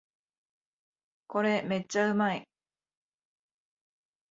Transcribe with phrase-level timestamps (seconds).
[1.27, 2.47] これめっちゃうまい